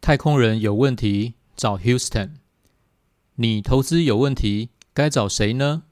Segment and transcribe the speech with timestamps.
[0.00, 2.32] 太空人有问题找 Houston，
[3.36, 5.84] 你投资有问题该找谁呢？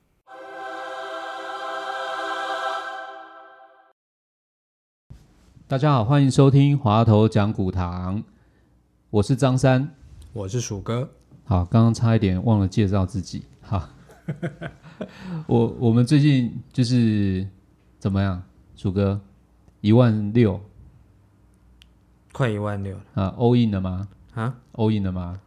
[5.67, 8.23] 大家好，欢迎收听华头讲股堂，
[9.09, 9.95] 我是张三。
[10.35, 11.11] 我是鼠哥，
[11.47, 13.47] 好，刚刚差一点忘了介绍自己。
[13.63, 13.89] 好，
[15.47, 17.47] 我我们最近就是
[17.99, 18.43] 怎么样，
[18.77, 19.21] 鼠哥
[19.81, 20.61] 一万六
[22.33, 25.39] 快一万六了啊，all in 了吗啊！？all in 了吗？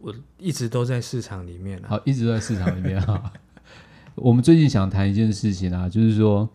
[0.00, 1.88] 我一直都在市场里面啊。
[1.88, 3.32] 好，一直都在市场里面哈。
[4.14, 6.48] 我们最近想谈一件事情啊，就是说，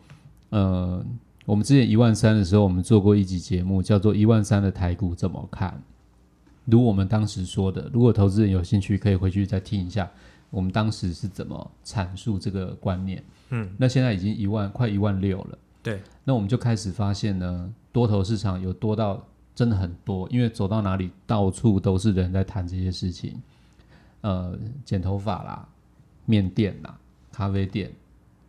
[0.49, 1.05] 呃，
[1.45, 5.69] 我们之前一万三的时候，我们做过一集节目，叫做《一万三的台股怎么看》。
[6.65, 10.09] 如我们当时说的，如果投资人有兴趣，可以回去再听一下，
[10.51, 13.23] 我们当时是怎么阐述这个观念。
[13.49, 23.41] 嗯，那现在已经一万快一万六了，对，那我们就开始发现呢，多头市场有多到真的很多，因为走到哪里到处都是人在谈这些事情，
[24.21, 25.67] 呃，剪头发啦、
[26.25, 26.97] 面店啦、
[27.31, 27.91] 咖啡店，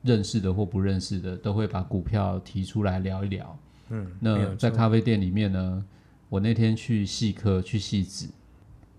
[0.02, 3.58] 认识的或不认识的都会把股票提出来聊一聊。
[3.88, 5.84] 嗯，那在咖啡店里面呢，
[6.28, 8.28] 我那天去细科去细致，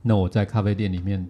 [0.02, 1.26] 那我在咖啡店里面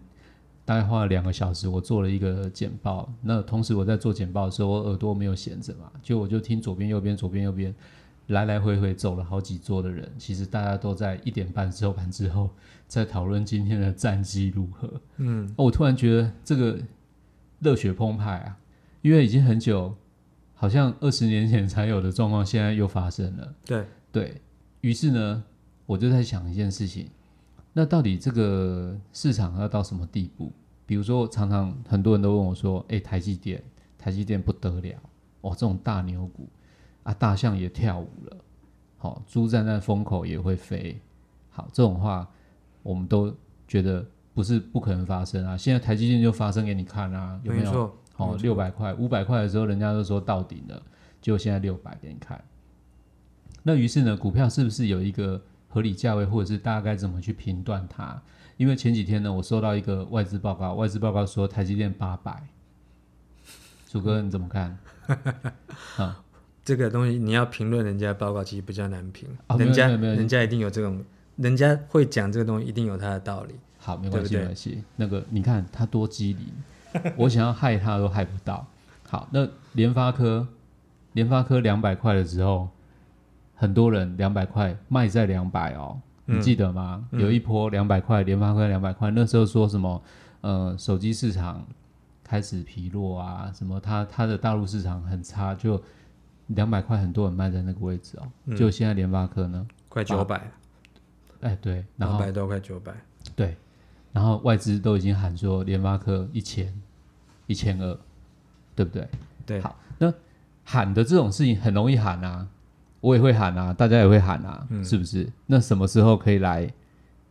[0.65, 3.11] 大概花了两个小时，我做了一个简报。
[3.21, 7.73] 那同时我在做简报的时候，我耳朵没有闲着嘛，就我就听左边右边左边右边
[8.27, 12.49] 来来回回走了好几桌的人，其实大家都在一点半收盘之后
[12.87, 14.89] 在讨论今天的战绩如何。
[15.17, 16.79] 嗯，哦我突然觉得这个
[17.59, 18.57] 热血澎湃啊，
[19.01, 19.93] 因为已经很久，
[20.55, 23.53] 好像二十年前才有的状况，现在又发生了。
[23.65, 24.41] 对，对
[24.79, 25.43] 于是呢，
[25.85, 27.09] 我就在想一件事情，
[27.73, 30.51] 那到底这个市场要到什么地步？
[30.85, 33.63] 比如说，常常很多人都问我说：“哎，台积电，
[33.97, 34.95] 台积电不得了
[35.41, 36.47] 哦，这种大牛股
[37.03, 38.37] 啊，大象也跳舞了，
[38.97, 40.99] 好、猪站在风口也会飞，
[41.49, 42.29] 好，这种话
[42.83, 43.33] 我们都
[43.67, 45.57] 觉得不是不可能发生啊。
[45.57, 47.63] 现在台积电就发生给你看啊，有没有？
[47.63, 50.83] 没错，哦没，错六百块、五百块的时候，人家都说到顶了，
[51.21, 52.43] 结果现在六百给你看。
[53.63, 55.41] 那于是呢，股票是不是有一个
[55.73, 58.21] 合理价位，或者是大家该怎么去评断它？
[58.57, 62.43] 因为前几天呢，我收到一个外资报告，外资报告说台积电八百，
[63.89, 64.77] 楚哥你怎么看？
[65.97, 66.23] 啊，
[66.63, 69.27] 这个东西你要评论人家的报告，其实比较难评。
[69.57, 71.03] 人家人家一定有这种，
[71.37, 73.55] 人家会讲这个东西，一定有他的道理。
[73.79, 74.83] 好，没关系，对不对没关系。
[74.95, 78.67] 那个你看他多机灵，我想要害他都害不到。
[79.09, 80.47] 好，那联发科，
[81.13, 82.69] 联发科两百块的时候，
[83.55, 87.07] 很多人两百块卖在两百哦，你嗯记得吗？
[87.11, 90.01] 有一波两百块，联发科两百块，那时候说什么？
[90.41, 91.65] 呃，手机市场
[92.21, 95.81] 开始疲弱啊，什么它它的大陆市场很差，就
[96.47, 98.27] 两百块很多人卖在那个位置哦。
[98.45, 99.65] 嗯就现在联发科呢？
[99.87, 100.51] 快九百，
[101.39, 102.91] 哎，对，然后两百多，快九百。
[103.37, 103.55] 对，
[104.11, 106.73] 然后外资都已经喊说联发科一千、
[107.47, 107.97] 一千二，
[108.75, 109.07] 对不对？
[109.45, 110.13] 对，好，那
[110.65, 112.45] 喊的这种事情很容易喊啊，
[113.03, 115.27] 我也会喊啊，大家也会喊啊，嗯是不是？
[115.47, 116.71] 那什么时候可以来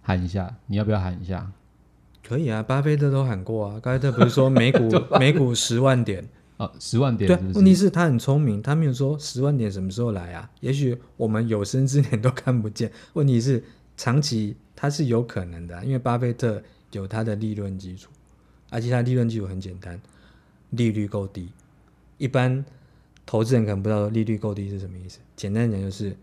[0.03, 0.55] 喊一下？
[0.67, 1.51] 你要不要喊一下？
[2.23, 3.81] 可以啊，巴菲特都喊过啊。
[3.83, 6.23] 巴菲特不是说每股 每股十万点？
[6.59, 7.59] 哦，十万点对啊是，不？
[7.61, 10.51] 问题是他很聪明，他没有说十万点什么时候来啊？
[10.61, 12.93] 也许我们有生之年都看不见。
[13.15, 13.65] 问题是
[13.97, 18.11] 长期它是有可能的啊、因为巴菲特有他的利润基础，
[18.69, 19.99] 而且他利润基础很简单，
[20.71, 21.49] 利率够低。
[22.19, 22.63] 一般
[23.25, 25.19] 投资人可能不知道利率够低是什么意思。
[25.37, 26.17] 简单讲就是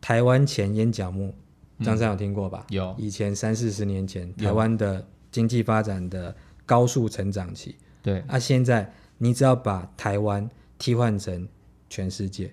[0.00, 1.34] 台湾前烟角木，
[1.82, 2.66] 张三有听过吧？
[2.70, 7.76] 有以前三四十年前台湾的经济发展的高速成长期。
[8.02, 10.48] 对，啊，现在你只要把台湾
[10.78, 11.46] 替换成
[11.90, 12.52] 全世界，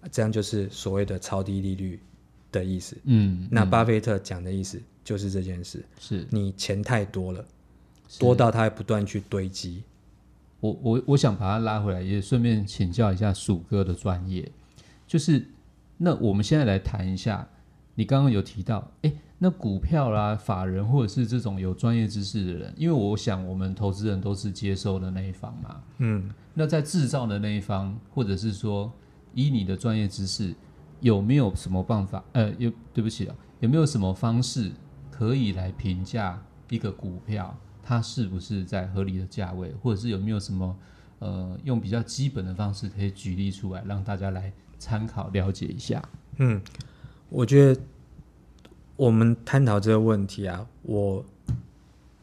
[0.00, 2.00] 啊这样就是所谓的超低利率
[2.50, 2.96] 的意思。
[3.04, 7.44] 嗯，嗯那巴菲特讲的意思就是这件事，是你钱太多了，
[8.18, 9.82] 多到它会不断去堆积。
[10.60, 14.50] 我我我想把它拉回来，也顺便请教一下鼠哥的专业，
[15.06, 15.46] 就是
[15.96, 17.48] 那我们现在来谈一下，
[17.94, 28.92] 你刚刚有提到，哎，那股票啦、法人或者是这种有专业知识的人，因为我想我们投资人都是接收的那一方嘛，嗯，那在制造的那一方，或者是说
[29.34, 30.52] 以你的专业知识，
[31.00, 32.24] 有没有什么办法？
[32.32, 34.72] 呃，有对不起啊，有没有什么方式
[35.10, 37.56] 可以来评价一个股票？
[37.88, 40.76] 它是不是在合理的价位，或者是有没有什么
[41.20, 46.06] 呃用比较基本的方式可以举例出来，让大家来参考了解一下？
[46.36, 46.60] 嗯，
[47.30, 47.80] 我觉得
[48.94, 51.24] 我们探讨这个问题啊，我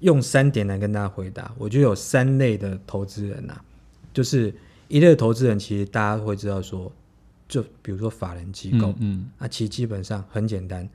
[0.01, 3.59] 用三点来跟大家回答，我觉得有三类的投资人啊、
[4.13, 4.53] 就是
[4.87, 6.91] 一类的投资人，其实大家会知道说，
[7.47, 10.87] 就比如说法人机构，嗯嗯啊，其实基本上很简单，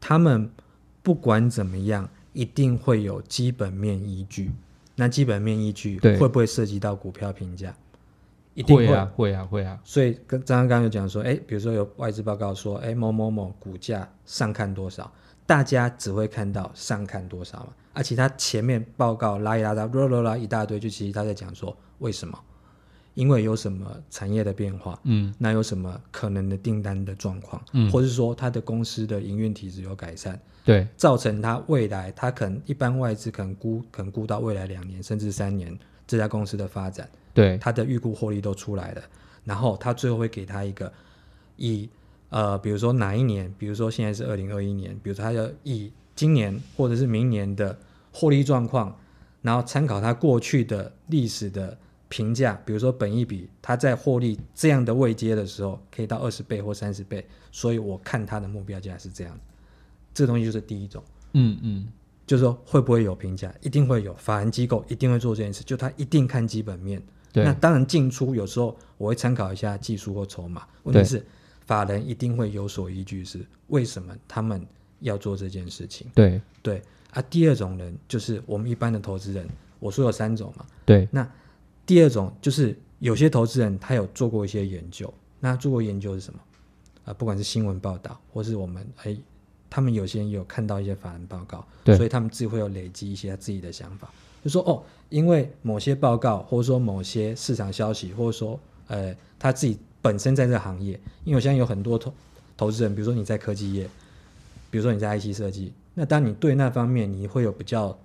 [0.00, 0.50] 他们
[1.00, 4.52] 不管怎么样，一定会有基本面依据。
[4.94, 7.74] 那基本面依据对会不会涉及到股票评价？
[8.52, 15.10] 一定会啊会啊会啊，所以跟张刚刚有讲说，哎，比如说有外资报告说，哎，某某某股价上看多少，
[15.46, 22.38] 大家只会看到上看多少嘛，而且他前面报告拉一拉拉啦啦啦一大堆，就其实他在讲说为什么？
[23.16, 25.34] 因为有什么产业的变化，嗯。
[25.38, 27.90] 那有什么可能的订单的状况，嗯。
[27.90, 30.86] 或是说他的公司的营运体质有改善，对。
[30.96, 35.76] 造成他未来他可能一般外资可能估可能估到未来两年甚至三年
[36.06, 37.56] 这家公司的发展，对。
[37.58, 39.02] 他的预估获利都出来了，
[39.44, 40.92] 然后他最后会给他一个
[41.56, 41.88] 以
[42.28, 47.78] 呃，比如说哪一年，比如说现在是二零二一年，比如说他要以今年或者是明年的
[48.12, 48.94] 获利状况，
[49.40, 51.78] 然后参考他过去的历史的
[52.08, 59.38] 评价，比如说本一比，他在获利这样的位阶的时候，可以到二十倍或三十倍，所以我看他的目标价是这样，
[60.14, 61.02] 这个东西就是第一种。
[61.32, 61.88] 嗯嗯。
[62.26, 67.00] 就是说会不会有评价，一定会有，法人机构一定会做这件事，就他一定看基本面。
[67.32, 67.44] 对。
[67.44, 71.24] 那当然进出有时候我会参考一下技术或筹码，问题是
[71.66, 74.60] 法人一定会有所依据，是为什么他们
[74.98, 76.10] 要做这件事情？
[76.16, 76.40] 对。
[76.62, 76.82] 对。
[77.12, 79.48] 啊，第二种人就是我们一般的投资人，
[79.78, 81.06] 我说有三种嘛，对。
[81.12, 81.30] 那
[81.86, 86.40] 第二种就是有些投资人他有做过一些研究，那做过研究是什么？
[87.04, 89.16] 啊、不管是新闻报道，或是我们哎，
[89.70, 91.96] 他们有些人有看到一些法人报告，对。
[91.96, 94.10] 所以他们自己会有累积一些他自己的想法，
[94.42, 102.12] 就说哦，因为某些报告，或者说某些市场消息，或者说呃他自己本身在这个行业，因为我相信有很多投
[102.56, 103.88] 投资人，比如说你在科技业，
[104.68, 107.96] 比如说你在 IC 设计，那当你对那方面你会有比较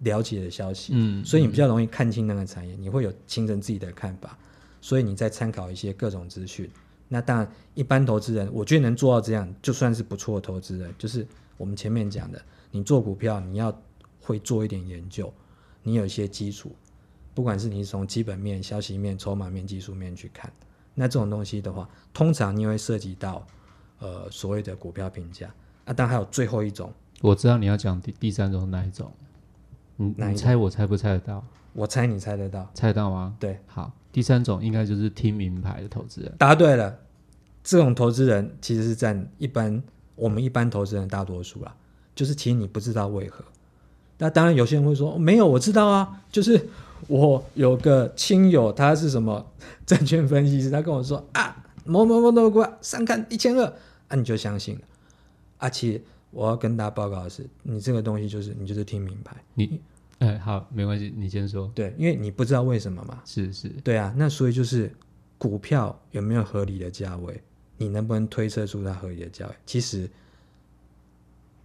[0.00, 4.36] 了解的消息，嗯所以你比较容易看清那个产业，你会有形成自己的看法，
[4.80, 6.70] 所以你再参考一些各种资讯。
[7.08, 10.92] 那当然，一般投资人，我觉得能做到这样，就算是不错的投资人。
[10.98, 11.24] 就是
[11.56, 13.72] 我们前面讲的，你做股票，你要
[14.20, 15.32] 会做一点研究，
[15.84, 16.74] 你有一些基础，
[17.32, 20.52] 不管是你是从基本面、消息面、筹码面、技术面去看，
[20.94, 23.46] 那这种东西的话，通常你会涉及到
[24.00, 25.46] 呃所谓的股票评价
[25.84, 25.92] 啊。
[25.92, 29.12] 当然还有最后一种，我知道你要讲第第三种是哪一种，
[29.96, 31.44] 你猜我猜不猜得到？
[31.72, 33.34] 我猜你猜得到，猜得到吗？
[33.38, 36.32] 对，好，第三种应该就是听名牌的投资人。
[36.38, 36.98] 答对了，
[37.62, 39.82] 这种投资人其实是占一般
[40.14, 41.74] 我们一般投资人大多数啦。
[42.14, 43.44] 就是其实你不知道为何。
[44.18, 46.68] 那当然有些人会说、哦没有，我知道啊，就是
[47.08, 49.44] 我有个亲友他是什么
[49.84, 53.64] 证券分析师，他跟我说啊某某某某股啊上看一千二，
[54.08, 54.80] 啊你就相信了。
[55.58, 59.80] 啊，其实我要跟大家报告的是，你这个东西就是你就是听名牌，你，
[60.18, 61.70] 哎，好，没关系，你先说。
[61.74, 63.22] 对，因为你不知道为什么嘛。
[63.24, 64.90] 是是，对啊，那所以就是
[65.38, 67.40] 股票有没有合理的价位，
[67.76, 69.54] 你能不能推测出它合理的价位？
[69.64, 70.08] 其实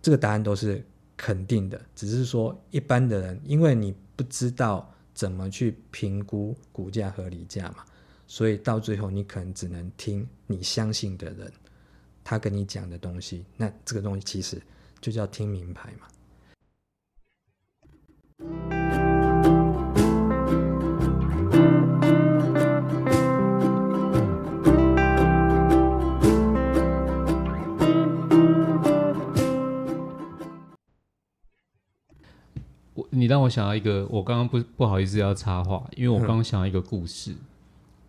[0.01, 0.83] 这个答案都是
[1.17, 7.83] 肯定的，只是说一般的人，因为你不知道怎么去评估股价合理价嘛，
[8.27, 11.51] 所以到最后你可能只能听你相信的人
[12.23, 14.61] 他跟你讲的东西，那这个东西其实
[14.99, 16.07] 就叫听名牌嘛。
[32.93, 37.35] 我你让我想到一个，我刚刚不不好意思要插话，因为我刚刚想到一个故事，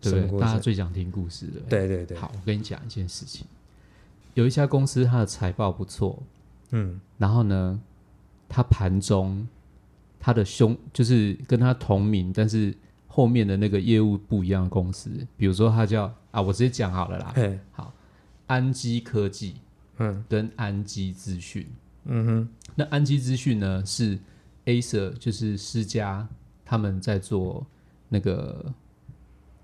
[0.01, 0.39] 对不对？
[0.39, 1.59] 大家最想听故事的。
[1.69, 3.45] 对对对，好，我跟你讲一件事情，
[4.33, 6.21] 有一家公司它的财报不错，
[6.71, 6.99] 嗯。
[7.17, 7.79] 然后呢，
[8.49, 9.47] 它盘中
[10.19, 12.75] 它的兄就是跟它同名，但是
[13.07, 17.93] 后面的那个业务不一样的公司，比如说它叫啊，我直接讲好了啦，嘿，好，
[18.47, 19.55] 安基科技
[19.97, 20.23] 嗯。
[20.27, 21.67] 跟安基资讯。
[22.05, 24.19] 嗯哼，那安基资讯呢是
[24.65, 26.27] Acer，就是施家
[26.65, 27.65] 他们在做
[28.09, 28.73] 那个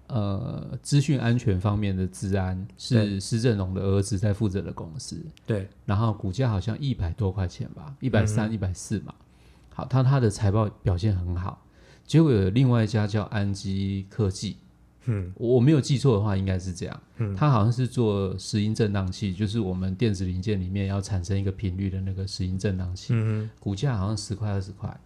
[0.09, 5.23] 呃资讯安全方面的治安，是施正荣的儿子在负责的公司。
[5.45, 9.13] 对，然后股价好像一百多块钱吧，一百三、一百四嘛。
[9.69, 11.63] 好，他他的财报表现很好，
[12.05, 14.57] 结果有另外一家叫安基科技，
[15.05, 15.31] 嗯。
[15.35, 17.01] 我我没有记错的话，应该是这样。
[17.17, 17.33] 嗯。
[17.35, 24.99] 它好像是做石英振荡器，就是我们电子零件里面要产生一个频率的那个石英振荡器，嗯股价好像十块二十块。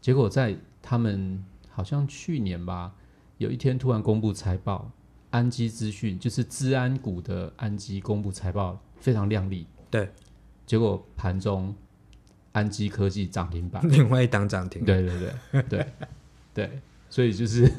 [0.00, 2.94] 结果在他们好像去年吧，
[3.38, 4.90] 有一天突然公布财报，
[5.30, 10.08] 安基资讯就是资安股的安基公布财报非常亮丽，对，
[10.66, 11.74] 结果盘中
[12.52, 15.18] 安基科技涨停板， 另外一档涨停，对对
[15.52, 15.62] 对。
[15.62, 15.86] 对。
[16.54, 17.70] 对，所以就是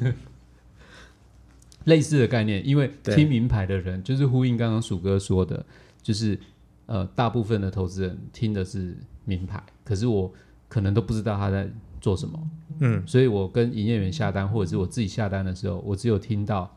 [1.86, 3.16] 类似的概念，因为对。
[3.16, 5.66] 听名牌的人，就是呼应刚刚鼠哥说的，
[6.00, 6.38] 就是
[6.86, 10.32] 呃，大部分的投资人听的是名牌，可是我
[10.68, 11.68] 可能都不知道他在
[12.00, 12.50] 做什么，
[12.80, 16.76] 嗯，所以我跟营业员下单，或者是我自己下单的时候，我只有听到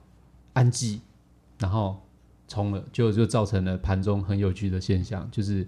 [0.53, 1.01] 安基，
[1.59, 1.99] 然后
[2.47, 5.65] 冲了，就就造成了盘中很有趣的现象，就是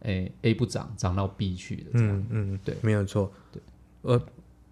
[0.00, 2.76] 诶 A 不涨，涨到 B 去嗯嗯，对。
[2.82, 3.32] 没有错。
[3.50, 3.62] 对，
[4.02, 4.20] 呃，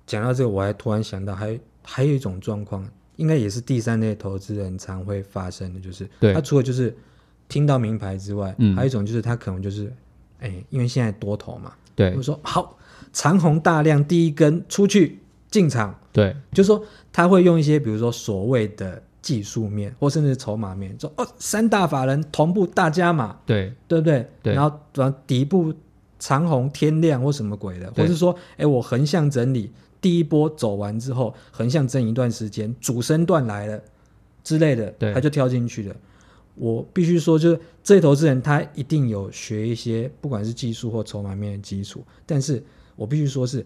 [0.07, 6.35] 讲到这个，我还突然想到，还还有一种状况，应该也是第三类投资人常会发生的，就是对。
[6.35, 6.97] 他除了就是
[7.49, 8.75] 听到名牌之外，嗯。
[8.77, 9.93] 还有一种就是他可能就是，
[10.41, 12.15] 哎，因为现在多头嘛，对。
[12.17, 12.77] 我说好，
[13.17, 15.19] 长虹大量第一根出去
[15.51, 16.37] 进场，对。
[16.53, 23.73] 就是说他会用一些比如说所谓的技术面或甚至是筹码面，说哦三大法人同步大加码，对。
[23.89, 24.29] 对不对？
[24.43, 24.53] 对。
[24.53, 25.73] 然后然后底部
[26.19, 33.81] 长虹天亮或什么鬼的，或是说，哎，我横向整理第一波走完之后，横向整一段时间，主升段来了
[34.45, 35.15] 之类的，对。
[35.15, 35.97] 他就跳进去了。
[36.55, 42.63] 我必须说，就是这些投资人他一定有学一些，不管是技术或筹码面的基础，但是
[42.97, 43.65] 我必须说是，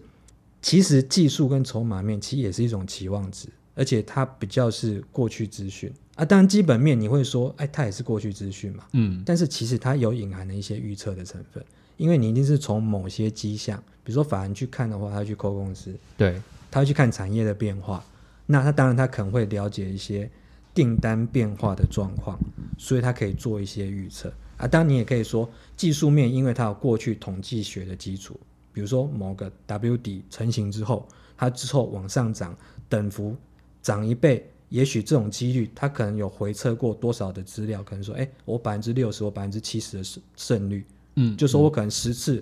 [0.61, 6.23] 其实技术跟筹码面其实也是一种期望值，而且它比较是过去资讯啊。
[6.23, 11.63] 当然基本面你会说，哎，它也是过去资讯嘛，嗯但是其实它有隐含的一些预测的成分，
[11.97, 18.03] 因为你一定是从某些迹象，比如说法人去看的话，他去扣公司，对他会去看产业的变化，
[18.45, 20.29] 那他当然他可能会了解一些
[20.73, 22.37] 订单变化的状况，
[22.77, 24.67] 所以他可以做一些预测啊。
[24.67, 28.39] 当然你也可以说技术面，因为它有过去统计学的基础，
[28.73, 32.55] 比如说某个 W 底成型之后，它之后往上涨，
[32.87, 33.35] 等幅
[33.81, 34.47] 涨一倍。
[34.69, 40.85] 也许这种几率，它可能有回测过多少的资料，可能说，哎，我百分之六十，我百分之七十的胜胜率，
[41.15, 42.41] 嗯，就说我可能十次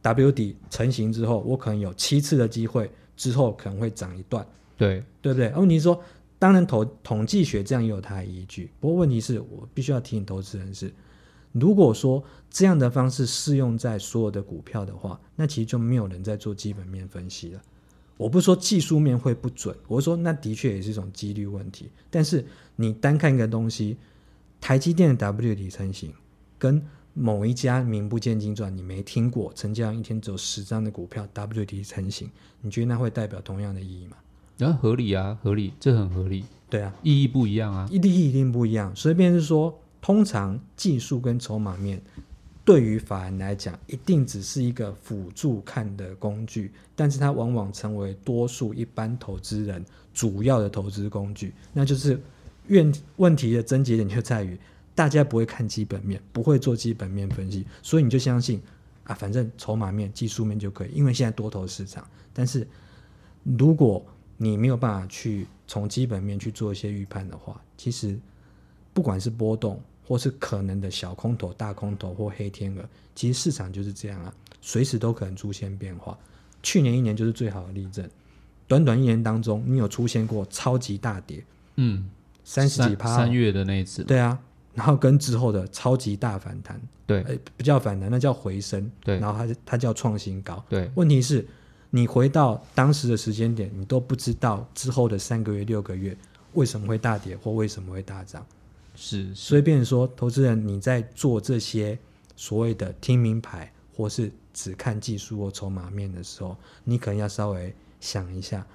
[0.00, 5.50] W 底成型之后，我可能有七次的机会之后可能会涨一段，对对不对？
[5.56, 6.00] 问题是说，
[6.38, 10.94] 当然统统计学这样也有它的依据，不过问题是我必须要提醒投资人是，
[11.50, 17.62] 如果说这样的方式适用在所有的股票的话，那其实就没有人在做基本面分析了。
[18.16, 21.88] 我不是说技术面会不准，我是说那的确也是一种几率问题。
[22.10, 22.44] 但是
[22.76, 23.96] 你单看一个东西，
[24.60, 26.12] 台积电的 W 底成型，
[26.58, 32.30] 跟某一家名不见经传你没听过，成交量一天只有十张的股票 W 底成型，
[32.60, 34.16] 你觉得那会代表同样的意义吗？
[34.58, 38.94] 然后合理啊，合理，这很合理，对啊，意义不一样啊，意义一定不一样。
[38.94, 42.02] 所以便是说，通常技术跟筹码面
[42.70, 49.84] 对于法人来讲，一定只是一个辅助看的工具，但是它往往成为多数一般投资人
[50.14, 51.52] 主要的投资工具。
[51.72, 52.16] 那就是
[52.68, 54.56] 问问题的症结点就在于，
[54.94, 58.62] 大家不会看基本面，不会做基本面分析，所以你就相信
[59.02, 62.06] 啊，反正筹码面、技术面就可以，因为现在多头市场。
[62.32, 62.64] 但是
[63.42, 64.00] 如果
[64.36, 68.16] 你没有办法去从基本面去做一些预判的话，其实
[68.94, 76.18] 不管是波动，或是可能的小空头、大空头或黑天鹅，其实市场就是这样啊，随时都可能出现变化。
[76.64, 78.10] 去年一年就是最好的例证，
[78.66, 81.44] 短短一年当中，你有出现过超级大跌，
[81.76, 82.10] 嗯，
[82.42, 84.36] 三十几趴哦、三月的那一次，对啊，
[84.74, 90.60] 然后跟之后的超级大反弹，对呃，不叫反弹，那叫回升，对然后它它叫创新高。
[90.68, 91.46] 对问题是，
[91.90, 96.16] 你回到当时的时间点，你都不知道之后的三个月、六个月
[96.54, 98.44] 为什么会大跌或为什么会大涨。
[99.02, 101.98] 是是，所以，变成说，投资人你在做这些
[102.36, 106.54] 所谓的听名牌，或是只看技术或筹码面的时候，
[106.84, 108.66] 你可能要稍微想一下，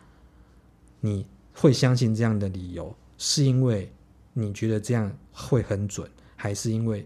[1.00, 3.92] 你会相信这样的理由，是因为
[4.34, 7.06] 你觉得这样会很准，还是因为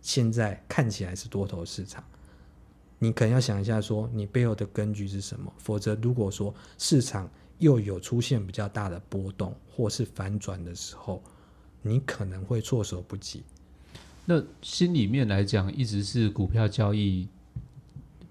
[0.00, 2.04] 现在看起来是多头市场？
[3.00, 5.52] 你可能要想一下，说你背后的根据是什么？
[5.58, 11.20] 否则，如果说市场又有出现比较大的波动或是反转的时候，
[11.82, 13.42] 你可能会措手不及。
[14.26, 17.26] 那心里面来讲，一直是股票交易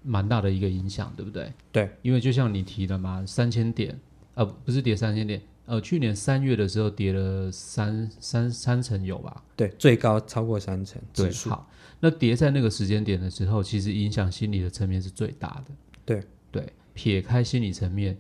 [0.04, 1.52] 蛮大的一个影响，对不对？
[1.72, 4.00] 对，因为就像你提的嘛，三千点，
[4.36, 9.44] 呃，不是跌三千点，呃，去年三月的时候跌了三三三成有吧？
[9.58, 11.30] 对，最高超过三成对。
[11.34, 15.74] 好，那跌在那个时间点的时候，其实影响心理的层面是最大的。
[16.06, 18.18] 对对，撇开心理层面，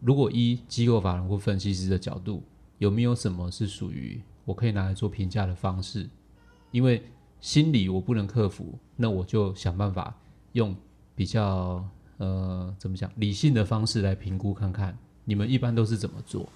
[0.00, 2.42] 如果一机构法人或分析师的角度，
[2.78, 6.08] 有没有什么是属于我可以拿来做评价的方式？
[6.70, 7.02] 因为
[7.40, 10.16] 心理我不能克服，那我就想办法
[10.52, 10.74] 用
[11.14, 11.84] 比较
[12.18, 14.96] 呃怎么讲理性的方式来评估看看。
[15.24, 16.48] 你们一般都是怎么做？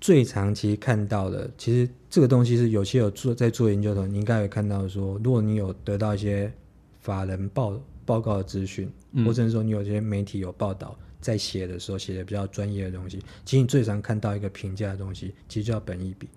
[0.00, 6.52] 最长期看到的，其实这个东西是有些有做在做研究的，你应该有看到说，如果你有得到一些
[7.00, 16.28] 法人报报告的资讯，嗯或者是说你有些媒体有报道在写的时候写的比较专业的东西，其实你最常看到一个评价的东西，其实叫本益比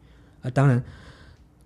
[0.41, 0.49] 啊。
[0.49, 0.83] 当然，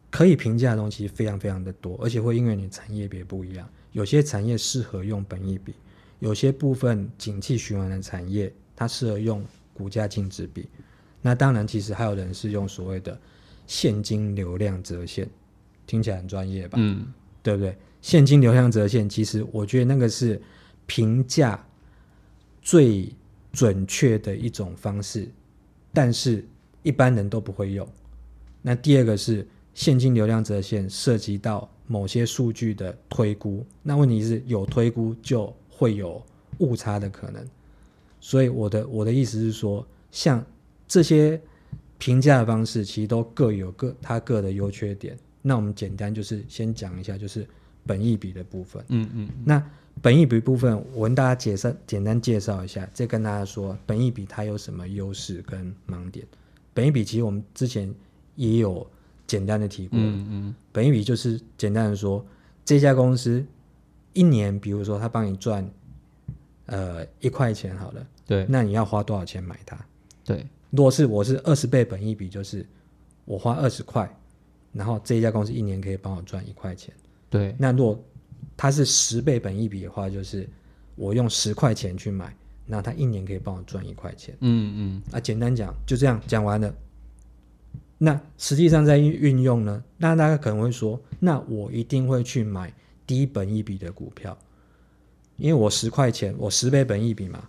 [0.10, 5.74] 可以评价的东西非常非常的多，而且会因为你产业别不一样，有些产业适合用本益比，
[6.20, 10.70] 有些部分景气循环的产业它适合用股价净值比。
[11.22, 13.20] 那当然，其实还有人是用所谓的
[13.66, 15.28] 现金流量折现，
[15.88, 16.78] 听起来很专业吧？
[16.82, 17.06] 嗯，
[17.42, 17.76] 对不对？
[18.02, 20.42] 现金流量折现，其实我觉得那个是
[20.86, 21.66] 评价
[22.62, 23.10] 最
[23.54, 25.30] 准确的一种方式，
[25.94, 26.46] 但是
[26.82, 27.88] 一般人都不会用。
[28.64, 36.20] 那第二个是现金流量折现，涉及到某些数据的推估，那问题是有推估就会有
[36.60, 37.46] 误差的可能。
[38.20, 40.44] 所以我的我的意思是说，像
[40.88, 41.40] 这些
[41.98, 45.18] 评价的方式，其实都各有各它各的优缺点。
[45.42, 47.46] 那我们简单就是先讲一下，就是
[47.86, 48.82] 本益比的部分。
[48.88, 49.62] 嗯嗯，那
[50.02, 56.26] 本益比部分，我跟大家介绍简单介绍一下，再跟大家说本益比它有什么优势跟盲点。
[56.74, 57.94] 本益比其实我们之前
[58.36, 58.86] 也有
[59.28, 62.26] 简单的提过，嗯嗯，本益比就是简单的说，
[62.66, 63.44] 这家公司
[64.14, 65.68] 一年，比如说他帮你赚
[66.66, 69.78] 呃一块钱好了，对那你要花多少钱买它？
[70.24, 72.66] 对，如果是我是二十倍本益比，就是
[73.26, 74.10] 我花二十块，
[74.72, 76.94] 然后这一家公司一年可以帮我赚一块钱。
[77.30, 78.04] 对，那如果
[78.56, 80.48] 它是十倍本益比的话，就是
[80.96, 82.36] 我用十块钱去买，
[82.66, 84.36] 那它一年可以帮我赚一块钱。
[84.42, 86.74] 嗯嗯，啊，简单讲就这样讲完了。
[88.04, 92.74] 那实际上在运运用呢，那大家可能会说，那我一定会去买
[93.08, 94.38] 低本一比的股票，
[95.38, 97.48] 因为我十块钱，我十倍本一比嘛，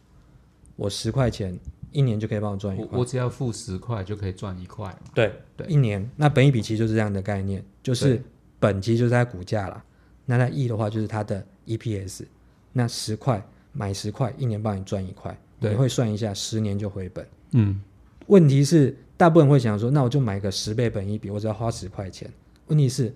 [0.76, 1.58] 我十块钱
[1.90, 2.88] 一年就可以帮我赚一块。
[2.92, 4.96] 我我只要付十块就可以赚一块。
[5.12, 8.22] 对对一年，那本一比其实就是这样的概念，就是
[8.60, 9.84] 本其实就是它股价啦，
[10.24, 12.26] 那它 E 的话就是它的 EPS，
[12.72, 17.26] 那十块买十块，一年帮你赚一块，你会算一下，十年就回本。
[17.54, 17.82] 嗯，
[18.28, 22.30] 问题是，大部分人会想说，那我就买个十倍本一比，我只要花十块钱。
[22.66, 23.14] 问题是，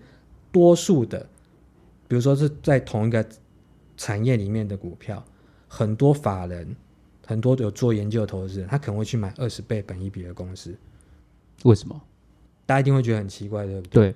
[0.53, 1.27] 多数的，
[2.07, 3.27] 比如说是在同一个
[3.97, 5.25] 产业里面的股票，
[5.67, 6.77] 很多法人，
[7.27, 10.75] 很多有做研究的投资人，他可能会去买二十倍本一比的公司，
[11.65, 12.01] 为什么？
[12.65, 14.13] 大家一定会觉得很奇怪，对不对？
[14.13, 14.15] 对，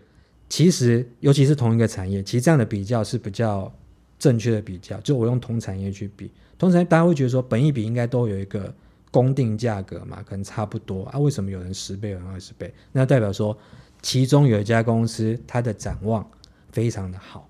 [0.48, 3.72] 其实，尤其是同一个产业，其实这样的比较是比较
[4.18, 5.00] 正确的比较。
[5.00, 8.72] 就我用同产业去比，同产业大家会觉得说，本一比应该都有一个
[9.12, 11.18] 公定价格嘛，可能差不多啊。
[11.20, 12.74] 为什么有人十倍，有人二十倍？
[12.90, 13.56] 那代表说，
[14.00, 16.28] 其中有一家公司它的展望
[16.72, 17.48] 非常的好，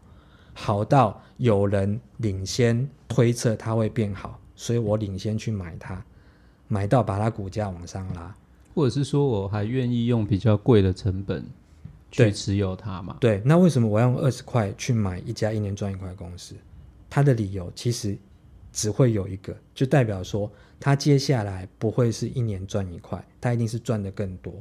[0.52, 6.04] 好到有人领先推测它会变好，所以我领先去买它，
[6.68, 8.34] 买到把它股价往上拉。
[8.74, 11.44] 或者是说我还愿意用比较贵的成本
[12.10, 13.18] 去持有它嘛？
[13.20, 16.54] 对，那为什么我要用二十块去买一家一年赚一块的公司？
[17.08, 18.16] 它的理由其实
[18.72, 24.54] 只会有一个，就代表说它接下来不会是一年赚一块，它一定是赚的更多。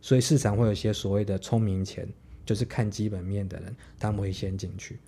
[0.00, 2.08] 所以市场会有一些所谓的聪明钱，
[2.46, 4.98] 就是看基本面的人，他们会先进去。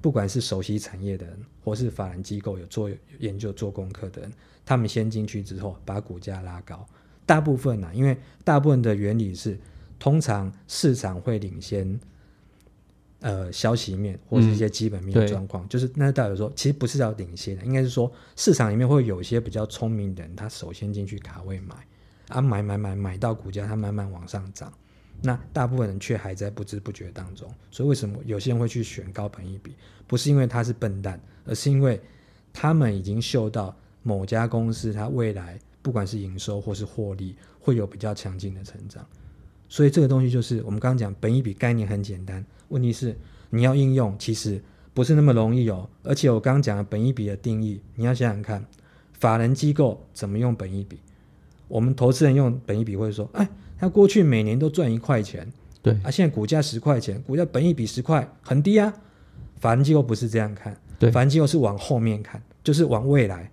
[0.00, 4.32] 不管是熟悉产业的人，或是法人机构有做研究、做功课的人，
[4.64, 6.86] 他们先进去之后，把股价拉高。
[7.24, 9.58] 大部分呢、因为大部分的原理是，
[9.98, 11.98] 通常市场会领先，
[13.22, 21.74] 呃，消息面或是一些基本面的状况，就是那代表说，其实不是要领先的，应该是说市场里面会有一些比较聪明的人，他首先进去卡位买，
[22.28, 24.72] 啊，买买买买到股价它慢慢往上涨，
[25.22, 27.48] 那大部分人却还在不知不觉当中。
[27.70, 29.76] 所以为什么有些人会去选高本一比？
[30.08, 32.00] 不是因为他是笨蛋，而是因为
[32.52, 39.06] 他们已经嗅到某家公司它未来不管是营收或是获利会有比较强劲的成长。
[39.72, 43.16] 所以这个东西就是我们刚刚讲本一笔概念很简单，问题是
[43.48, 44.60] 你要应用其实
[44.92, 45.88] 不是那么容易哦。
[46.02, 48.62] 而且我刚刚讲的本一笔的定义，你要想想看，
[49.14, 51.00] 法人机构怎么用本一笔？
[51.68, 58.92] 我们投资人用本益比会说，哎，他过去每年都赚一块钱，对啊，现在股价十块钱，股价本一笔十块，很低啊。
[59.58, 63.50] 法人机构不是这样看，对法人机构是往后面看，就是往未来。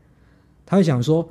[0.65, 1.29] 他会想说，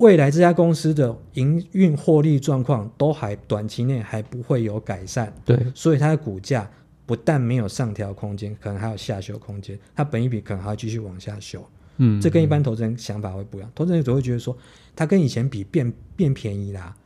[0.00, 6.68] 未来这家公司的营运获利状况都还短期内还不会有改善，对所以它的股价
[7.04, 11.62] 不但没有上调空间，可能还有下修空间，它本一比可能还要继续往下修。
[11.98, 14.56] 嗯，这跟一般投资人想法会不一样，投资人只会觉得说，
[14.96, 16.96] 它跟以前比变变便宜啦，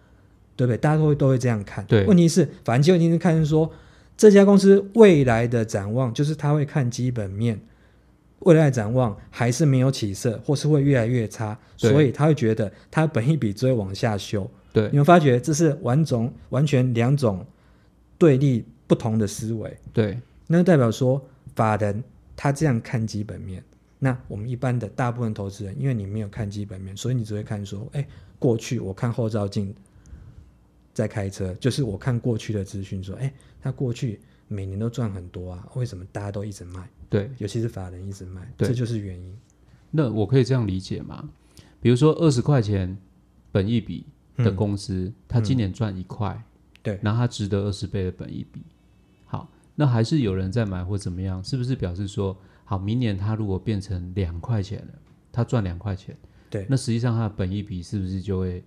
[0.55, 0.77] 对不对？
[0.77, 1.85] 大家都会都会这样看。
[1.87, 3.69] 对问题是，反正就一定是看说
[4.17, 7.61] 这家公司未来的展望，就是他会看基本面，
[8.45, 14.51] 未来展望还是没有起色，或是会越来越差，所以他会觉得他本一笔只会往下修。
[14.73, 17.47] 对你会发觉这是完种完全两种
[18.19, 19.77] 对立不同的思维。
[19.93, 22.03] 对那就代表说法人
[22.37, 23.63] 他这样看基本面，
[23.99, 28.07] 那我们一般的大部分投资人，因为你没有看基本面，所以你只会看说，哎，
[28.39, 29.75] 过去我看后照镜
[30.93, 36.87] 在开车，就是我看过去的资讯说，哎，他过去每年都赚很多啊，为什么大家都一直卖？
[37.15, 39.33] 对，尤其是法人一直卖，对这就是原因。
[39.93, 41.31] 那我可以这样理解吗？
[41.81, 42.99] 比如说二十块钱
[43.53, 44.05] 本一笔
[44.37, 46.43] 的嗯公司，它今年赚一块，
[46.83, 48.63] 对然后它值得二十倍的本一笔，
[49.27, 51.43] 好，那还是有人在买或怎么样？
[51.45, 54.95] 是不是表示说，好，明年它如果变成两块钱了，
[55.31, 56.17] 它赚两块钱，
[56.51, 58.65] 对那实际上它的本一笔是不是就会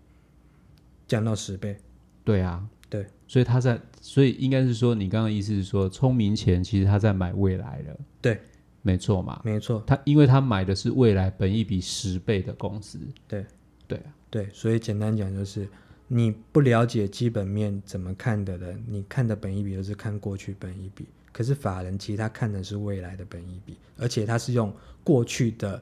[1.05, 1.77] 降到十倍，
[2.23, 2.65] 对啊？
[2.89, 8.39] 对，所以他在，所以应该是说，你刚刚的意思是说，聪明钱其实他在买未来了，对，
[8.81, 9.41] 没错嘛。
[9.43, 13.45] 没错，他因为他买的是未来本一比十倍的公司，对。
[13.85, 15.67] 对啊，对，所以简单讲就是，
[16.07, 21.05] 你不了解基本面怎么看的人，你看的本益比都是看过去本一比。
[21.33, 25.81] 可是法人其实他看的是未来的本一比，而且他是用过去的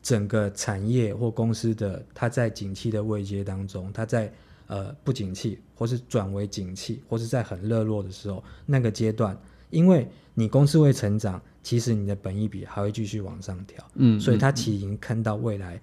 [0.00, 4.32] 整个产业或公司的他在景气的位阶当中，他在
[4.66, 9.36] 呃不景气或是转为景气，或是在很热络的时候那个阶段，
[9.70, 13.84] 因为你公司会成长，其实你的本益比还会继续往上调。
[13.94, 15.80] 嗯，所以嗯他其实已经看到未来，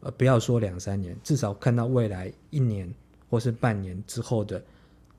[0.00, 2.92] 呃，不要说两三年，至少看到未来一年
[3.28, 4.62] 或是半年之后的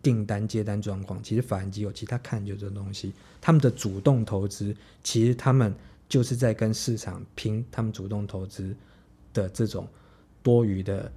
[0.01, 1.21] 订单接单状况。
[1.23, 5.73] 其实法人机构其实他看就这东西，他们的主动投资，其实他们
[6.07, 8.75] 就是在跟市场拼他们主动投资
[9.33, 9.87] 的这种
[10.43, 11.11] 多余的，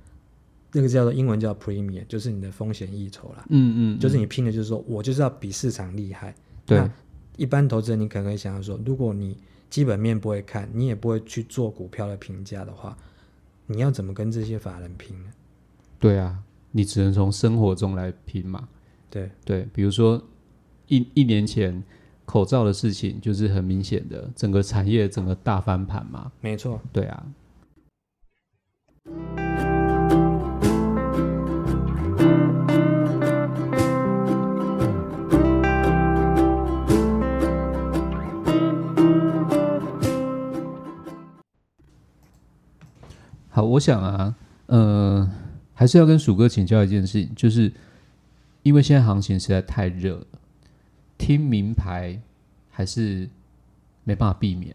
[0.73, 3.45] 那个叫做英文叫 premium，就是你的风险溢酬啦。
[3.49, 6.35] 嗯嗯，就是嗯你拼的就是说我就是要比市场厉害。
[6.67, 6.91] 对那
[7.37, 9.37] 一般投资人，你可能会想要说，如果你
[9.71, 12.97] 基本面不会看，你也不会去做股票的评价的话，
[13.67, 15.31] 你要怎么跟这些法人拼呢？
[15.99, 16.39] 对啊，
[16.73, 18.69] 你只能从生活中来拼嘛。
[19.11, 20.23] 对对，比如说
[20.89, 21.83] 一一年前
[22.25, 26.31] 口罩的事情，就是很明显的，整个产业整个大翻盘嘛。
[26.41, 27.27] 没错，对啊，
[43.59, 45.29] 好，我想啊，呃，
[45.75, 47.73] 还是要跟鼠哥请教一件事情，就是
[48.63, 50.27] 因为现在行情实在太热了，
[51.19, 52.17] 听名牌
[52.71, 53.29] 还是
[54.05, 54.73] 没办法避免，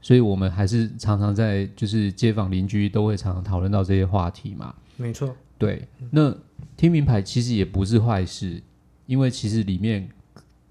[0.00, 4.74] 所以我们还是常常在就是街坊邻居都会常常讨论到这些话题嘛。
[4.96, 6.36] 没错，对，那
[6.76, 8.60] 听名牌其实也不是坏事，
[9.06, 10.08] 因为其实里面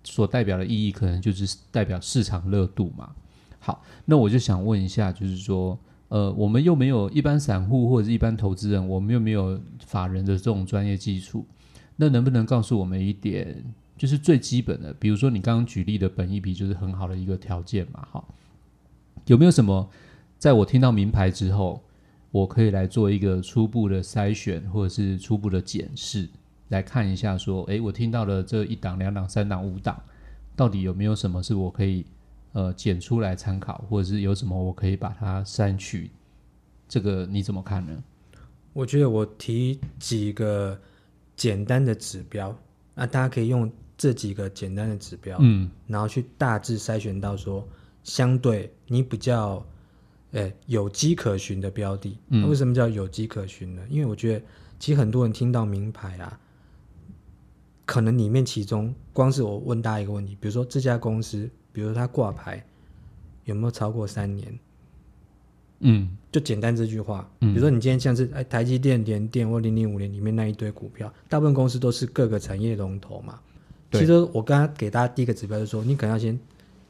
[0.03, 3.15] 所代表的意义可能就是代表市场热度嘛。
[3.59, 5.79] 好，那我就想问一下，就是说，
[6.13, 11.43] 呃，我们又没有一般散户或者是一般投资人，我们又没有法人的这种专业技术，
[11.95, 13.63] 那能不能告诉我们一点，
[13.97, 18.07] 就是最基本的，比如说你刚刚举例的本一笔就是很好的一个条件嘛？
[18.11, 18.27] 好，
[19.25, 19.89] 有没有什么
[20.37, 21.81] 在我听到名牌之后？
[22.29, 26.29] 我可以来做一个初步的筛选，或者是初步的检视，
[26.69, 29.99] 来看一下说，诶，我听到了这一档、两档、三档、五档，
[30.55, 32.05] 到底有没有什么是我可以
[32.53, 36.09] 呃剪出来参考，或者是有什么我可以把它删去？
[36.87, 38.03] 这个你怎么看呢？
[38.71, 40.79] 我觉得我提几个
[41.35, 42.57] 简单的指标，
[42.95, 47.67] 那大家可以用这几个简单的指标，嗯然后去大致筛选到说，
[48.03, 49.63] 相对你比较，
[50.31, 52.17] 呃，有迹可循的标的。
[52.49, 53.83] 为什么叫有迹可循呢？
[53.89, 54.45] 因为我觉得，
[54.79, 56.39] 其实很多人听到名牌啊，
[57.85, 62.63] 可能里面其中，光是我问大家一个问题，比如说这家公司，比如说它挂牌
[63.43, 64.57] 有没有超过三年？
[65.85, 73.37] 嗯就简单这句话，嗯比如说你今天像是哎台积电、联电或零零五年里面那一堆股票，大部分公司都是各个产业龙头嘛。
[73.89, 76.39] 对其实我刚刚给大家第一个指标就是说，你可能要先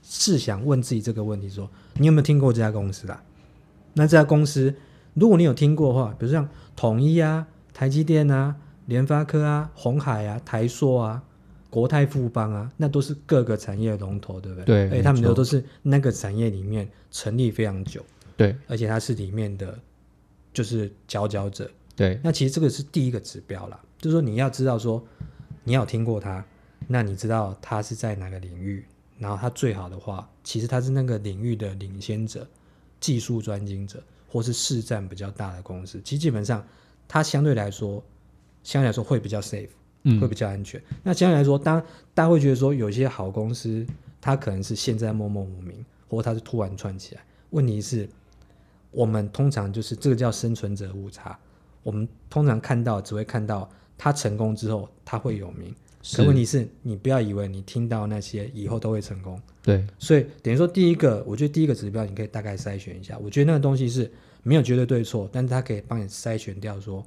[0.03, 3.23] 试想问自己这个问题说，你有没有听过这家公司啦？
[3.93, 4.75] 那这家公司，
[5.15, 11.23] 如果你有听过的话，比如像统一啊、台积电啊、联发科啊、红海啊、台硕啊、
[11.73, 14.65] 国泰富邦啊，那都是各个产业的龙头，对不对？
[14.65, 18.05] 对而且他们都都是那个产业里面成立非常久。
[18.37, 19.79] 对而且它是里面的
[20.53, 21.67] 就是佼佼者。
[21.95, 25.03] 对，那其实这个是第一个指标啦，就是说你要知道说
[25.63, 26.45] 你要有听过它，
[26.87, 28.85] 那你知道它是在哪个领域，
[29.17, 32.47] 然后它最好的话，其实它是那个领域的领先者、
[32.99, 35.99] 技术专精者，或是市占比较大的公司。
[36.03, 36.63] 其实基本上
[37.07, 38.03] 它相对来说，
[38.63, 39.69] 相对来说会比较 safe，
[40.03, 40.81] 嗯会比较安全。
[41.01, 41.81] 那相对来说，当
[42.13, 43.85] 大家会觉得说有些好公司，
[44.21, 47.21] 它可能是现在默默无名，或者它是突然窜起来。
[47.49, 48.07] 问题是，
[48.91, 51.37] 我们通常就是这个叫生存者误差。
[51.83, 55.75] 我们通常看到只会看到它成功之后它会有名，
[56.15, 59.39] 可问题是你不要以为你听到那些以后都会成功。
[59.61, 63.17] 对，所以等于说，第一个，我觉得第一个指标你可以大概筛选一下。
[63.17, 64.11] 我觉得那个东西是
[64.43, 67.05] 没有绝对对错，但是它可以帮你筛选掉说，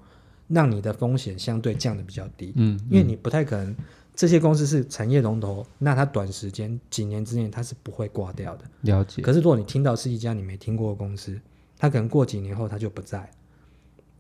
[0.49, 2.53] 让你的风险相对降的比较低。
[2.57, 3.75] 嗯，因为你不太可能，
[4.15, 8.65] 这些公司是产业龙头，那它短时间几年之内它是不会挂掉的。
[8.83, 9.23] 了解。
[9.23, 11.39] 可是如果你听到是一家你没听过的公司，
[11.79, 13.31] 它可能过几年后它就不在。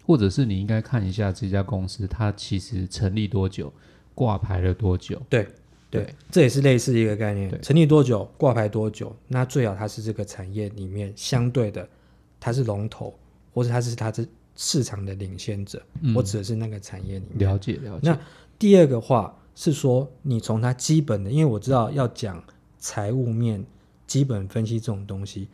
[0.04, 3.72] 或者是你应该看一下这家公司它其实成立多久，
[4.14, 5.20] 挂牌了多久。
[5.28, 5.42] 对
[5.90, 7.50] 对对，这也是类似一个概念。
[7.60, 11.88] 成立多久，挂牌多久，那最好它是这个产业里面相对的，
[12.38, 13.18] 它是龙头，
[13.52, 15.80] 或者它是它是市场的领先者。
[16.00, 17.48] 嗯我指的是那个产业里面。
[17.48, 18.10] 了解了解。
[18.10, 18.18] 那
[18.58, 22.42] 第二个话是说，你从它基本的，因为我知道要讲
[22.78, 23.64] 财务面
[24.06, 25.48] 基本分析这种东西，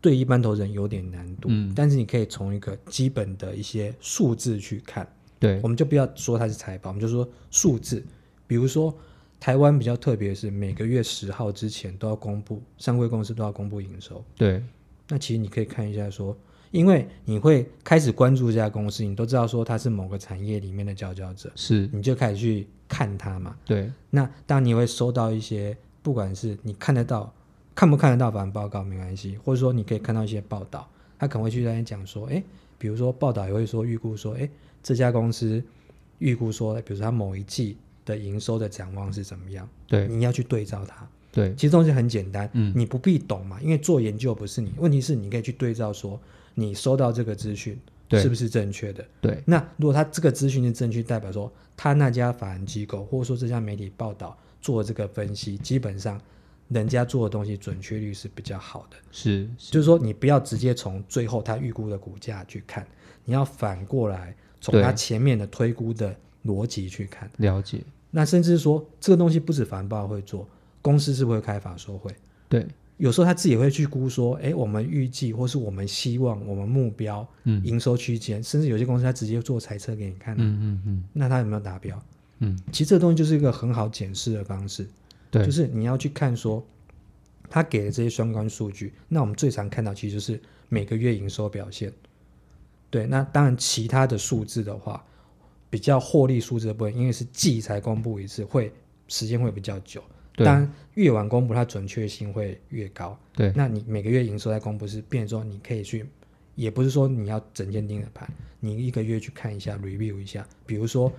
[0.00, 1.48] 对一般投资人有点难度。
[1.50, 5.06] 嗯但是你可以从一个基本的一些数字去看。
[5.40, 8.04] 对我们就不要说它是财报，我们就说数字。
[8.48, 8.92] 比如说，
[9.38, 14.24] 台湾比较特别的是，每个月十号之前都要公布，上柜公司都要公布营收。
[14.36, 14.60] 对
[15.06, 16.36] 那其实你可以看一下说，
[16.70, 23.56] 因为你会开始关注这家公司，你都知道说它是某个产业里面的佼佼者，是，你就开始去看它嘛。
[23.64, 27.32] 对那当你会收到一些，不管是你看得到、
[27.74, 32.42] 看不看得到法人报告没关系，或者说你可以看到一些报道，他可能会去在那边讲说，哎，
[32.78, 34.48] 比如说报道也会说预估说，哎，
[34.82, 35.62] 这家公司
[36.18, 41.06] 预估说，比如说它某一季的营收的展望是怎么样，对你要去对照它。
[41.30, 46.18] 对其实东西很简单，嗯你不必懂嘛，因为做研究不是你，问题是你可以去对照说，
[46.58, 49.04] 你收到这个资讯对是不是正确的？
[49.20, 56.20] 对那如果他这个资讯是正确，代表说他那家法人机构或者说这家媒体报道做这个分析，基本上
[56.66, 58.96] 人家做的东西准确率是比较好的。
[59.12, 62.84] 是是就是说，你不要直接从最后他预估的股价去看，
[63.24, 66.12] 你要反过来从他前面的推估的
[66.44, 67.30] 逻辑去看。
[67.36, 67.82] 了解。
[68.10, 70.48] 那甚至说，这个东西不止法人报会做，
[70.82, 72.10] 公司是不是会开法说会？
[72.48, 72.66] 对
[72.98, 82.00] 有时候他自己也会去估说，哎，我们预计或是我们希望、我们目标嗯营收区间，甚至有些公司他直接做财测给你看、啊，嗯嗯嗯那他有没有达标？
[82.40, 84.88] 嗯，其实这个东西就是一个很好检视的方式，
[85.30, 86.64] 对，就是你要去看说
[87.48, 88.92] 他给的这些相关数据。
[89.08, 91.92] 那我们最常看到其实就是每个月营收表现。
[92.90, 95.04] 对，那当然其他的数字的话，
[95.70, 98.72] 比较获利数字的部分，因为是季才公布一次，会
[99.08, 100.02] 时间会比较久。
[100.38, 100.46] 对。
[100.46, 103.18] 当然越晚公布，它准确性会越高。
[103.34, 103.52] 对。
[103.54, 106.06] 那你每个月营收在公布是变成说，你可以去，
[106.54, 108.28] 也不是说你要整天盯着盘，
[108.60, 111.12] 你一个月去看一下，review 一下，比如说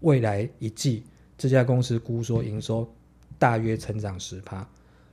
[0.00, 1.02] 未来一季
[1.36, 2.88] 这家公司估说营收
[3.38, 4.68] 大约成长十趴，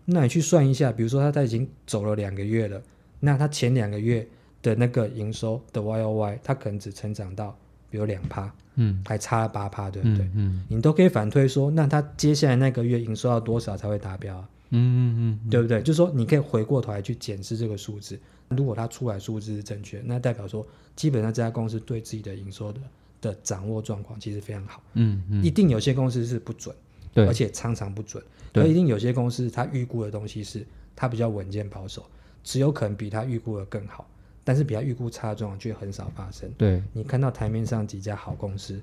[0.05, 2.83] 那你去算一下，比如说它它已经走了两个月了，
[3.19, 4.27] 那它前两个月
[4.61, 7.57] 的那个营收的 Y O Y，它可能只成长到
[7.93, 10.25] 比如两趴，嗯还差了八趴，对不对？
[10.33, 14.49] 嗯嗯你都可以反推说，那他接下来那个月营收要多少才会达标啊？
[14.71, 15.79] 嗯嗯嗯，对不对？
[15.83, 22.81] 就是说，你可以回过头来去检视这个数字，如果他出来数字是正确，那代表说，基本上这家公司对自己的营收的
[23.21, 24.81] 的掌握状况其实非常好。
[24.95, 26.75] 嗯嗯，一定有些公司是不准，
[27.13, 28.23] 对而且常常不准。
[28.51, 32.03] 对可一定有些公司它预估的东西是它比较稳健保守，
[32.43, 34.07] 只有可能比它预估的更好，
[34.43, 36.51] 但是比较预估差的状况却很少发生。
[36.57, 38.81] 对你看到台面上几家好公司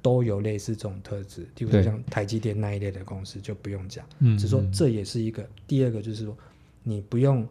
[0.00, 4.04] 都有类似这种特质，例如说像台积电那一类的公司就不用讲。
[4.20, 6.36] 嗯，只是说嗯这也是一个第二个，就是说
[6.82, 7.46] 你不用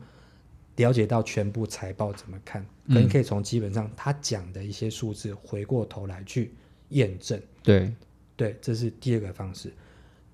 [0.77, 6.53] 了解到全部财报怎么看，可你可以从基本上他讲的一些数字回过头来去
[6.89, 7.39] 验证。
[7.61, 7.93] 对
[8.35, 9.71] 对，这是第二个方式。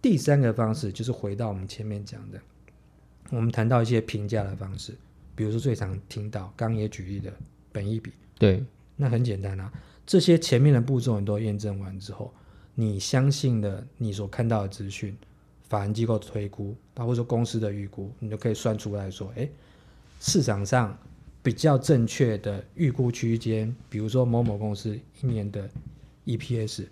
[0.02, 2.40] 第三个方式就是回到我们前面讲的，
[3.32, 4.96] 我们谈到一些评价的方式，
[5.38, 7.32] 比如说最常听到，刚刚也举例的
[7.72, 8.62] 本益比，对。
[9.00, 9.72] 那很简单啊，
[10.08, 12.34] 这些前面的步骤你都验证完之后，
[12.74, 15.16] 你相信的你所看到的资讯，
[15.70, 19.48] 法人机构推估，包括说公司的预估，你就可以算出来说，哎，
[20.20, 20.98] 市场上
[21.44, 25.70] 比较正确的预估区间，比如说某某公司一年的
[26.26, 26.86] EPS，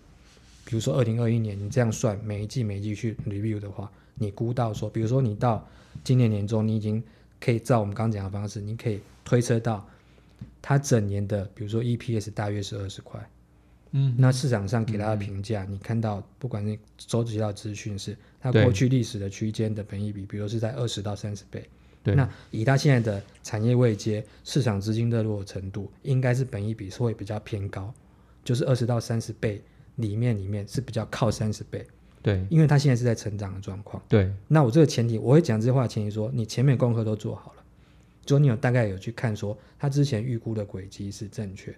[0.64, 5.68] 比如说二零二一年，你这样算每一季每一季去 review 的话，你估到说，比如说你到
[6.04, 7.04] 今年年中，你已经
[7.40, 9.88] 可以照我们刚刚讲的方式，你可以推测到
[10.62, 13.20] 它整年的，比如说 EPS 大约是二十块。
[13.98, 21.64] 嗯那市场上给它的评价，你看到不管是收集到资讯是它对过去历史的区间的本益比，比如是在二十到三十倍。
[22.04, 27.94] 对那以它现在的产业位阶、市场资金热络的程度，应该是本益比是会比较偏高，
[28.44, 29.62] 就是二十到三十倍
[29.96, 31.88] 里面里面是比较靠三十倍，
[32.26, 34.02] 对因为他现在是在成长的状况。
[34.10, 37.64] 对那我这个前提，我会讲这些话的前提说，你前面功课都做好了，
[38.26, 41.78] 就你有大概有去看说他之前预估的轨迹是正确，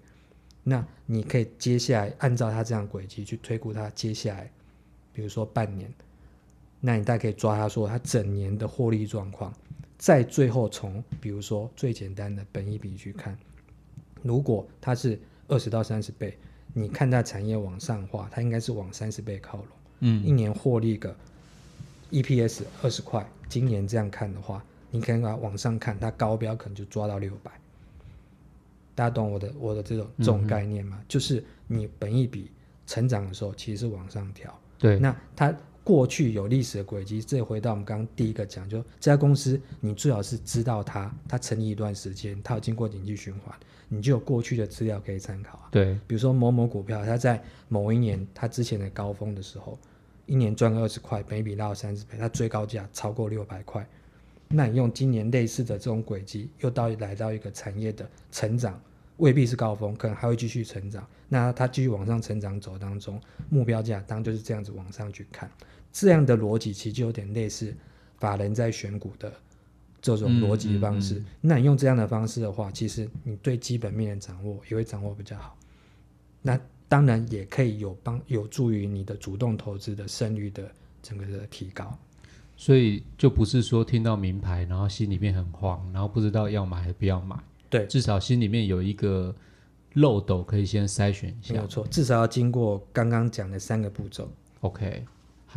[0.64, 4.50] 那你可以接下来按照他这样轨迹去推估他接下来，
[5.12, 5.94] 比如说半年，
[6.80, 9.54] 那你大概可以抓他说他整年的获利状况，
[9.98, 13.38] 再最后从比如说最简单的本一比去看，
[14.24, 16.38] 如果它是二十到三十倍，
[16.74, 19.68] 你看它产业往上化，它应该是往三十倍靠拢。
[20.00, 21.16] 嗯一年获利个
[22.12, 27.52] EPS 二十块，今年这样看的话，你可以把它往上看，它高标可能就抓到六百。
[28.96, 31.00] 大家懂我的我的这种这种概念吗？
[31.08, 32.50] 就是你本一笔
[32.86, 34.60] 成长的时候，其实是往上调。
[34.80, 35.54] 对，那它
[35.88, 45.70] 过去有历史的轨迹，这回到我们刚刚第一个讲，就这家公司你最好是知道它，它成立一段时间，它有经过经济循环，你就有过去的资料可以参考啊。
[45.72, 49.80] 对，比如说某某股票，它在某一年它之前的高峰的时候，
[50.26, 53.88] 一年赚个二十块，本益比拉到三十倍，它最高价超过六百块。
[54.50, 58.78] 那你用今年类似的这种轨迹，又到来到一个产业的成长，
[59.16, 61.08] 未必是高峰，可能还会继续成长。
[61.30, 65.50] 那它继续往上成长走当中，目标价当然就是这样子往上去看。
[66.00, 67.74] 这样的逻辑其实就有点类似
[68.20, 69.34] 法人在选股的
[70.00, 71.16] 这种逻辑方式。
[71.16, 75.58] 嗯嗯那你用这样的方式的话，其实你对基本面的掌握也会掌握比较好。
[76.44, 80.70] 那当然也可以有帮有助于你的主动投资的胜率的
[81.02, 81.98] 整个的提高。
[82.56, 87.36] 所以就不是说听到名牌，然后心里面很慌，然后不知道要买还不要买，
[87.70, 89.36] 对，至少心里面有一个
[89.94, 91.68] 漏斗可以先筛选一下没有。
[91.68, 94.32] 错，至少要经过刚刚讲的三个步骤。
[94.62, 95.04] OK，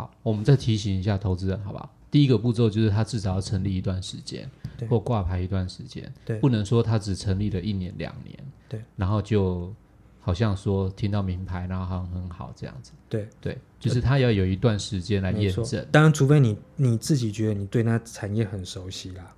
[0.00, 1.94] 好，我们再提醒一下投资人，好不好？
[2.10, 6.38] 第一个步骤就是他至少要成立一段时间对，或挂牌一段时间，对。
[6.38, 8.36] 不能说他只成立了一年两年，
[8.68, 9.72] 对，然后就
[10.18, 15.86] 好像说听到名牌，然后好像很好这样子，对，对，就是他要有一段时间来验证，。
[15.92, 19.32] 当然，除非你你自己觉得你对那产业很熟悉啦，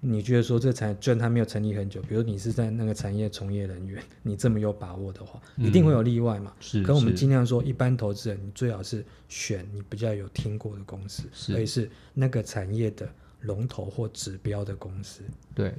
[0.00, 6.52] 你觉得说这产业虽然它没有成立很久，比如你是在那个产业从业人员，你这么有把握的话，一定会有例外嘛。
[6.60, 13.08] 是，可我们尽量说，一般投资人你最好是选你比较有听过的公司，是而且是那个产业的
[13.40, 15.22] 龙头或指标的公司。
[15.52, 15.74] 对，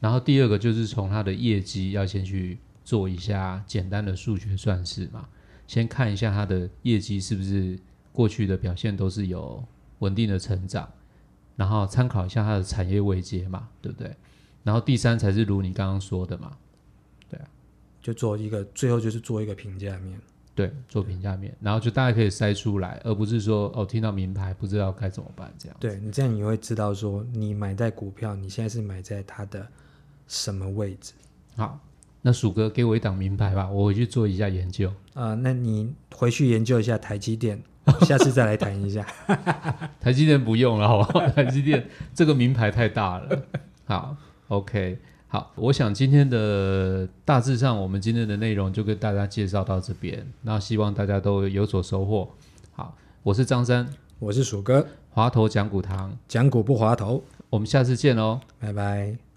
[0.00, 5.26] 然后第二个就是从它的业绩要先去做一下简单的数学算式嘛，
[5.66, 7.78] 先看一下它的业绩是不是
[8.12, 9.64] 过去的表现都是有
[10.00, 10.92] 稳定的成长，
[11.56, 14.14] 然后参考一下它的产业位阶嘛，对不对？
[14.62, 16.56] 然后第三才是如你刚刚说的嘛，
[17.28, 17.46] 对啊
[18.00, 20.20] 就做一个，最后就是做一个评价面。
[20.54, 25.76] 对，做评价面，然后就大家可以筛出来，而不是说哦听到名牌不知道该怎么办这样。
[25.80, 29.66] 对你这样你会知道说，你买在股票，你现在是买在它的
[30.28, 31.14] 什么位置
[31.56, 31.80] 好，
[32.20, 34.92] 那鼠哥给我一档名牌吧，我回去做一下研究。
[35.14, 37.62] 啊、那你回去研究一下台积电，
[38.06, 39.04] 下次再来谈一下。
[40.00, 41.26] 台积电不用了，好不好？
[41.30, 43.42] 台积电这个名牌太大了。
[43.84, 44.16] 好
[44.48, 52.30] ，OK，好，我想今天的大致上，我们今天的内容就跟大家介绍到这边，那希望大家都有所收获。
[52.72, 58.40] 好，我是张三，我是鼠哥，华头讲股堂，讲股不滑头，我们下次见喽。
[58.60, 59.31] 拜拜。